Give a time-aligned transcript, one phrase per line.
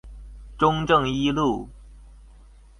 [0.57, 1.69] 中正一路